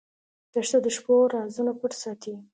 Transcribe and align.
دښته 0.53 0.77
د 0.85 0.87
شپو 0.95 1.15
رازونه 1.33 1.71
پټ 1.79 1.91
ساتي. 2.03 2.33